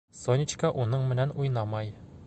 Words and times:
Сонечка 0.19 0.71
уның 0.85 1.05
менән 1.13 1.37
уйнамай. 1.45 1.95